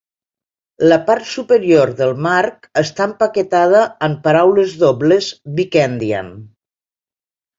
La 0.91 0.95
part 1.09 1.27
superior 1.31 1.91
del 1.99 2.13
marc 2.27 2.65
està 2.81 3.05
empaquetada 3.11 3.83
en 4.09 4.15
paraules 4.27 4.73
dobles 4.85 5.29
big-endian. 5.59 6.33